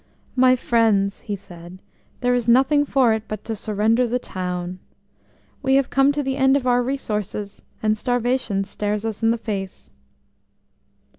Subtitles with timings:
[0.35, 1.79] "My friends," he said,
[2.21, 4.79] "there is nothing for it but to surrender the town....
[5.61, 9.37] We have come to the end of our resources, and starvation stares us in the
[9.37, 9.91] face."